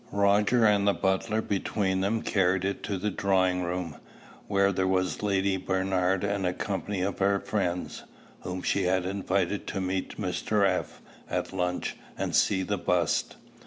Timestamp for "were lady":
4.71-5.57